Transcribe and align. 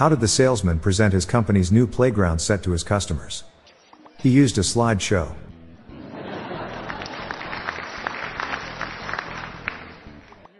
How 0.00 0.08
did 0.08 0.20
the 0.20 0.28
salesman 0.28 0.78
present 0.78 1.12
his 1.12 1.26
company's 1.26 1.70
new 1.70 1.86
playground 1.86 2.38
set 2.38 2.62
to 2.62 2.70
his 2.70 2.82
customers? 2.82 3.44
He 4.18 4.30
used 4.30 4.56
a 4.56 4.62
slideshow. 4.62 5.34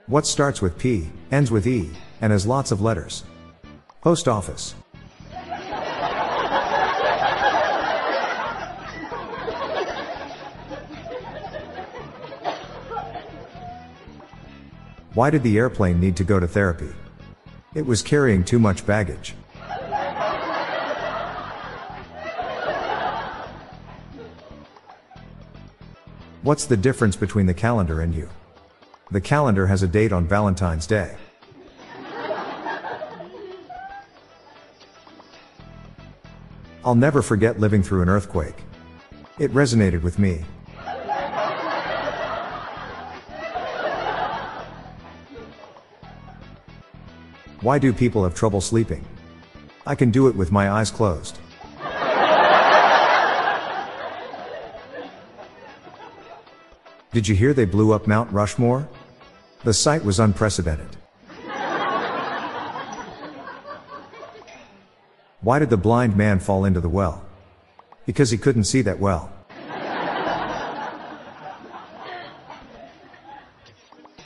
What 0.08 0.26
starts 0.26 0.60
with 0.60 0.76
P, 0.76 1.08
ends 1.32 1.50
with 1.50 1.66
E, 1.66 1.88
and 2.20 2.32
has 2.32 2.46
lots 2.46 2.70
of 2.70 2.82
letters? 2.82 3.24
Post 4.02 4.28
office. 4.28 4.74
Why 15.14 15.30
did 15.30 15.42
the 15.42 15.56
airplane 15.56 15.98
need 15.98 16.16
to 16.16 16.24
go 16.24 16.38
to 16.38 16.46
therapy? 16.46 16.92
It 17.72 17.86
was 17.86 18.02
carrying 18.02 18.42
too 18.42 18.58
much 18.58 18.84
baggage. 18.84 19.34
What's 26.42 26.64
the 26.64 26.76
difference 26.76 27.14
between 27.14 27.46
the 27.46 27.54
calendar 27.54 28.00
and 28.00 28.12
you? 28.12 28.28
The 29.12 29.20
calendar 29.20 29.68
has 29.68 29.84
a 29.84 29.88
date 29.88 30.10
on 30.12 30.26
Valentine's 30.26 30.86
Day. 30.86 31.16
I'll 36.84 36.96
never 36.96 37.22
forget 37.22 37.60
living 37.60 37.84
through 37.84 38.02
an 38.02 38.08
earthquake. 38.08 38.64
It 39.38 39.52
resonated 39.52 40.02
with 40.02 40.18
me. 40.18 40.44
Why 47.62 47.78
do 47.78 47.92
people 47.92 48.24
have 48.24 48.34
trouble 48.34 48.62
sleeping? 48.62 49.04
I 49.86 49.94
can 49.94 50.10
do 50.10 50.28
it 50.28 50.34
with 50.34 50.50
my 50.50 50.70
eyes 50.70 50.90
closed. 50.90 51.38
Did 57.12 57.28
you 57.28 57.34
hear 57.34 57.52
they 57.52 57.66
blew 57.66 57.92
up 57.92 58.06
Mount 58.06 58.32
Rushmore? 58.32 58.88
The 59.64 59.74
sight 59.74 60.04
was 60.04 60.18
unprecedented. 60.18 60.96
Why 65.42 65.58
did 65.58 65.68
the 65.68 65.76
blind 65.76 66.16
man 66.16 66.38
fall 66.38 66.64
into 66.64 66.80
the 66.80 66.88
well? 66.88 67.24
Because 68.06 68.30
he 68.30 68.38
couldn't 68.38 68.64
see 68.64 68.80
that 68.82 69.00
well. 69.00 69.30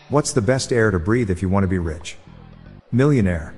What's 0.09 0.33
the 0.33 0.43
best 0.43 0.73
air 0.73 0.93
to 0.93 1.01
breathe 1.01 1.31
if 1.31 1.43
you 1.43 1.49
want 1.49 1.65
to 1.65 1.69
be 1.69 1.79
rich? 1.79 2.17
Millionaire. 2.95 3.53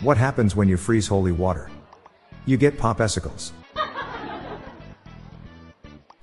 What 0.00 0.16
happens 0.16 0.56
when 0.56 0.68
you 0.68 0.78
freeze 0.78 1.06
holy 1.06 1.32
water? 1.32 1.70
You 2.46 2.56
get 2.56 2.78
popesicles. 2.78 3.52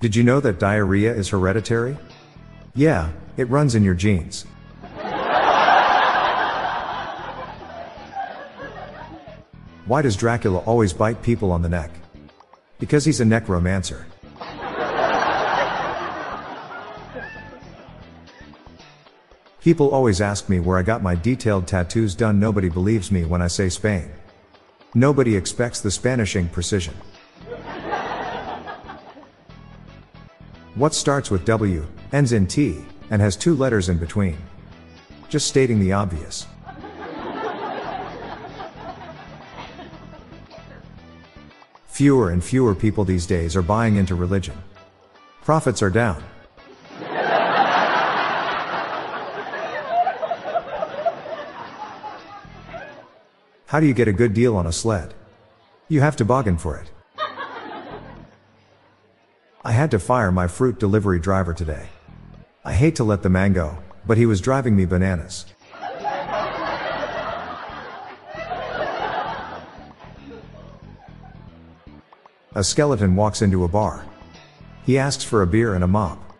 Did 0.00 0.16
you 0.16 0.24
know 0.24 0.40
that 0.40 0.58
diarrhea 0.58 1.14
is 1.14 1.28
hereditary? 1.28 1.96
Yeah, 2.74 3.12
it 3.36 3.48
runs 3.48 3.76
in 3.76 3.84
your 3.84 3.94
genes. 3.94 4.44
Why 9.86 10.02
does 10.02 10.16
Dracula 10.16 10.58
always 10.58 10.92
bite 10.92 11.22
people 11.22 11.52
on 11.52 11.62
the 11.62 11.68
neck? 11.68 11.92
Because 12.80 13.04
he's 13.04 13.20
a 13.20 13.24
necromancer. 13.24 14.06
People 19.62 19.90
always 19.90 20.20
ask 20.20 20.48
me 20.48 20.58
where 20.58 20.76
I 20.76 20.82
got 20.82 21.04
my 21.04 21.14
detailed 21.14 21.68
tattoos 21.68 22.16
done. 22.16 22.40
Nobody 22.40 22.68
believes 22.68 23.12
me 23.12 23.24
when 23.24 23.40
I 23.40 23.46
say 23.46 23.68
Spain. 23.68 24.10
Nobody 24.92 25.36
expects 25.36 25.80
the 25.80 25.90
Spanishing 25.90 26.48
precision. 26.48 26.94
What 30.74 30.94
starts 30.94 31.30
with 31.30 31.44
W, 31.44 31.86
ends 32.12 32.32
in 32.32 32.48
T, 32.48 32.84
and 33.10 33.22
has 33.22 33.36
two 33.36 33.54
letters 33.54 33.88
in 33.88 33.98
between? 33.98 34.36
Just 35.28 35.46
stating 35.46 35.78
the 35.78 35.92
obvious. 35.92 36.44
Fewer 41.86 42.30
and 42.30 42.42
fewer 42.42 42.74
people 42.74 43.04
these 43.04 43.26
days 43.26 43.54
are 43.54 43.62
buying 43.62 43.94
into 43.94 44.16
religion. 44.16 44.60
Profits 45.44 45.82
are 45.82 45.90
down. 45.90 46.20
How 53.72 53.80
do 53.80 53.86
you 53.86 53.94
get 53.94 54.06
a 54.06 54.12
good 54.12 54.34
deal 54.34 54.54
on 54.54 54.66
a 54.66 54.70
sled? 54.70 55.14
You 55.88 56.02
have 56.02 56.16
to 56.16 56.26
bargain 56.26 56.58
for 56.58 56.76
it. 56.76 56.90
I 59.64 59.72
had 59.72 59.90
to 59.92 59.98
fire 59.98 60.30
my 60.30 60.46
fruit 60.46 60.78
delivery 60.78 61.18
driver 61.18 61.54
today. 61.54 61.88
I 62.66 62.74
hate 62.74 62.96
to 62.96 63.04
let 63.04 63.22
the 63.22 63.30
man 63.30 63.54
go, 63.54 63.78
but 64.06 64.18
he 64.18 64.26
was 64.26 64.42
driving 64.42 64.76
me 64.76 64.84
bananas. 64.84 65.46
A 72.54 72.62
skeleton 72.62 73.16
walks 73.16 73.40
into 73.40 73.64
a 73.64 73.68
bar. 73.68 74.04
He 74.84 74.98
asks 74.98 75.24
for 75.24 75.40
a 75.40 75.46
beer 75.46 75.74
and 75.74 75.82
a 75.82 75.88
mop. 75.88 76.31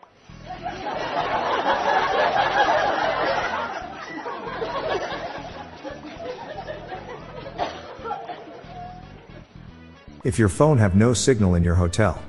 If 10.25 10.39
your 10.39 10.49
phone 10.49 10.79
have 10.79 10.95
no 10.95 11.15
signal 11.15 11.57
in 11.57 11.65
your 11.65 11.75
hotel, 11.75 12.23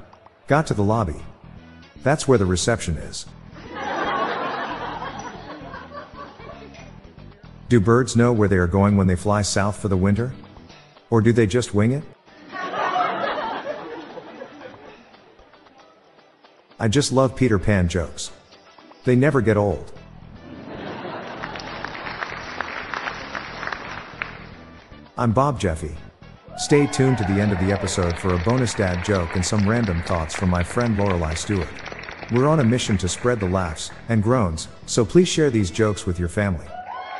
got 0.47 0.65
to 0.67 0.73
the 0.73 0.83
lobby. 0.83 1.21
That's 2.01 2.27
where 2.27 2.39
the 2.39 2.45
reception 2.45 2.97
is. 2.97 3.27
Do 7.69 7.79
birds 7.79 8.15
know 8.15 8.33
where 8.33 8.47
they 8.47 8.57
are 8.57 8.67
going 8.67 8.97
when 8.97 9.05
they 9.05 9.15
fly 9.15 9.43
south 9.43 9.79
for 9.79 9.89
the 9.89 9.97
winter? 9.97 10.33
Or 11.11 11.21
do 11.21 11.31
they 11.31 11.45
just 11.45 11.75
wing 11.75 11.91
it? 11.91 12.03
I 16.79 16.87
just 16.89 17.11
love 17.11 17.35
Peter 17.35 17.59
Pan 17.59 17.87
jokes. 17.87 18.31
They 19.03 19.15
never 19.15 19.39
get 19.39 19.55
old. 19.55 19.93
I'm 25.15 25.31
Bob 25.31 25.59
Jeffy. 25.59 25.95
Stay 26.57 26.85
tuned 26.85 27.17
to 27.17 27.23
the 27.23 27.41
end 27.41 27.51
of 27.51 27.59
the 27.59 27.71
episode 27.71 28.17
for 28.17 28.35
a 28.35 28.39
bonus 28.39 28.75
dad 28.75 29.03
joke 29.03 29.35
and 29.35 29.44
some 29.44 29.67
random 29.67 30.03
thoughts 30.03 30.35
from 30.35 30.50
my 30.50 30.61
friend 30.61 30.97
Lorelei 30.97 31.33
Stewart. 31.33 31.67
We're 32.31 32.47
on 32.47 32.59
a 32.59 32.63
mission 32.63 32.95
to 33.00 33.09
spread 33.09 33.39
the 33.39 33.50
laughs 33.50 33.89
and 34.07 34.21
groans, 34.21 34.67
so 34.85 35.03
please 35.03 35.27
share 35.27 35.50
these 35.50 35.71
jokes 35.71 36.05
with 36.05 36.19
your 36.19 36.29
family. 36.29 36.67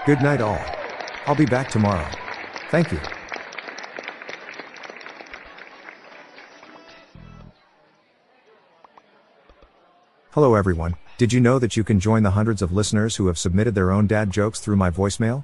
Good 0.06 0.22
night, 0.22 0.40
all. 0.40 0.62
I'll 1.26 1.36
be 1.36 1.48
back 1.48 1.70
tomorrow. 1.70 2.08
Thank 2.70 2.92
you. 2.92 3.00
Hello, 10.32 10.54
everyone. 10.54 10.96
Did 11.18 11.34
you 11.34 11.40
know 11.40 11.58
that 11.58 11.76
you 11.76 11.84
can 11.84 12.00
join 12.00 12.22
the 12.22 12.32
hundreds 12.32 12.62
of 12.62 12.72
listeners 12.72 13.16
who 13.16 13.28
have 13.28 13.40
submitted 13.40 13.74
their 13.74 13.92
own 13.92 14.06
dad 14.06 14.30
jokes 14.30 14.60
through 14.60 14.76
my 14.76 14.92
voicemail? 14.92 15.44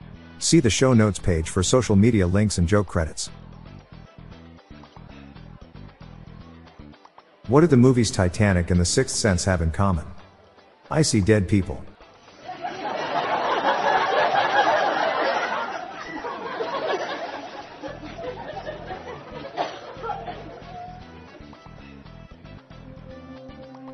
See 0.41 0.59
the 0.59 0.71
show 0.71 0.93
notes 0.93 1.19
page 1.19 1.49
for 1.49 1.61
social 1.61 1.95
media 1.95 2.25
links 2.25 2.57
and 2.57 2.67
joke 2.67 2.87
credits. 2.87 3.29
What 7.47 7.61
do 7.61 7.67
the 7.67 7.77
movies 7.77 8.09
Titanic 8.09 8.71
and 8.71 8.79
The 8.79 8.85
Sixth 8.85 9.15
Sense 9.15 9.45
have 9.45 9.61
in 9.61 9.69
common? 9.69 10.05
I 10.89 11.03
see 11.03 11.21
dead 11.21 11.47
people. 11.47 11.85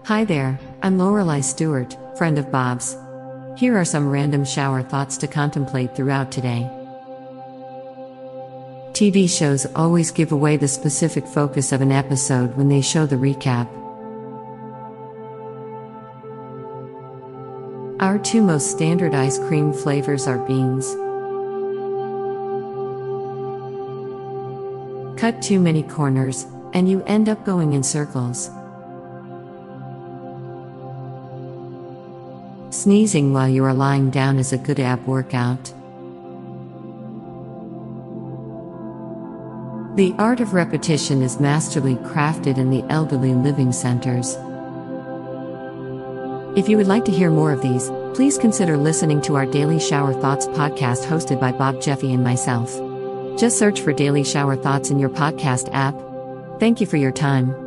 Hi 0.05 0.23
there, 0.23 0.57
I'm 0.81 0.97
Lorelei 0.97 1.41
Stewart, 1.41 1.97
friend 2.17 2.39
of 2.39 2.49
Bob's. 2.49 2.95
Here 3.57 3.75
are 3.75 3.86
some 3.86 4.07
random 4.07 4.45
shower 4.45 4.83
thoughts 4.83 5.18
to 5.18 5.27
contemplate 5.27 5.95
throughout 5.95 6.31
today. 6.31 6.69
TV 8.92 9.27
shows 9.27 9.65
always 9.75 10.12
give 10.12 10.31
away 10.31 10.57
the 10.57 10.68
specific 10.68 11.25
focus 11.25 11.71
of 11.71 11.81
an 11.81 11.92
episode 11.92 12.56
when 12.56 12.69
they 12.69 12.81
show 12.81 13.07
the 13.07 13.15
recap. 13.15 13.68
Our 18.00 18.19
two 18.19 18.44
most 18.44 18.69
standard 18.69 19.15
ice 19.15 19.39
cream 19.39 19.74
flavors 19.74 20.27
are 20.27 20.38
beans. 20.45 20.86
Cut 25.19 25.42
too 25.42 25.59
many 25.59 25.81
corners, 25.81 26.45
and 26.74 26.88
you 26.88 27.01
end 27.06 27.27
up 27.27 27.44
going 27.44 27.74
in 27.74 27.81
circles. 27.81 28.51
Sneezing 32.88 33.34
while 33.34 33.50
you 33.50 33.66
are 33.66 33.74
lying 33.74 34.10
down 34.10 34.39
is 34.39 34.54
a 34.54 34.57
good 34.57 34.80
ab 34.80 35.06
workout. 35.06 35.74
The 39.98 40.16
art 40.18 40.39
of 40.39 40.54
repetition 40.54 41.22
is 41.22 41.38
masterly 41.38 41.95
crafted 41.95 42.57
in 42.57 42.69
the 42.69 42.86
elderly 42.89 43.34
living 43.34 43.74
centers. 43.74 44.38
If 46.57 46.69
you 46.69 46.78
would 46.78 46.88
like 46.88 47.04
to 47.04 47.12
hear 47.12 47.30
more 47.30 47.51
of 47.51 47.62
these, 47.62 47.89
please 48.13 48.38
consider 48.38 48.78
listening 48.78 49.22
to 49.24 49.36
our 49.36 49.45
Daily 49.45 49.81
Shower 49.81 50.13
Thoughts 50.13 50.48
podcast 50.48 51.04
hosted 51.04 51.42
by 51.42 51.51
Bob 51.51 51.81
Jeffy 51.81 52.13
and 52.13 52.24
myself. 52.24 52.74
Just 53.38 53.60
search 53.60 53.81
for 53.81 53.92
Daily 53.92 54.24
Shower 54.24 54.56
Thoughts 54.56 54.92
in 54.92 54.98
your 54.98 55.10
podcast 55.10 55.69
app. 55.74 55.94
Thank 56.62 56.80
you 56.80 56.88
for 56.88 56.95
your 56.95 57.12
time. 57.12 57.67